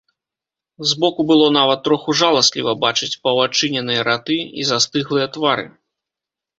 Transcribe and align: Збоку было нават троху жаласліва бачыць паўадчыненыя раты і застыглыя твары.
Збоку 0.91 1.21
было 1.31 1.49
нават 1.59 1.79
троху 1.89 2.17
жаласліва 2.23 2.75
бачыць 2.87 3.13
паўадчыненыя 3.29 4.01
раты 4.11 4.43
і 4.45 4.61
застыглыя 4.75 5.27
твары. 5.39 5.73